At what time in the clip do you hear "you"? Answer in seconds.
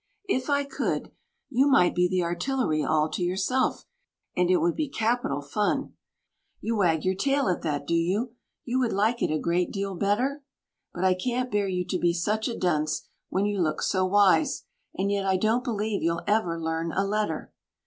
1.51-1.67, 6.59-6.77, 7.93-8.33, 8.65-8.79, 11.67-11.85, 13.45-13.61